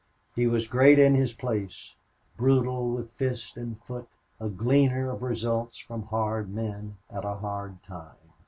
He 0.35 0.47
was 0.47 0.65
great 0.67 0.97
in 0.97 1.13
his 1.13 1.31
place, 1.31 1.93
brutal 2.35 2.89
with 2.89 3.11
fist 3.11 3.55
and 3.55 3.79
foot, 3.83 4.07
a 4.39 4.49
gleaner 4.49 5.11
of 5.11 5.21
results 5.21 5.77
from 5.77 6.05
hard 6.07 6.49
men 6.49 6.97
at 7.11 7.23
a 7.23 7.35
hard 7.35 7.83
time. 7.83 8.15